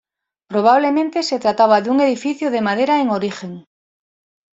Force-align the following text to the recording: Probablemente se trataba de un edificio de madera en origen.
Probablemente 0.51 1.21
se 1.21 1.37
trataba 1.39 1.79
de 1.81 1.91
un 1.91 2.01
edificio 2.01 2.49
de 2.49 2.61
madera 2.61 3.01
en 3.01 3.11
origen. 3.11 3.65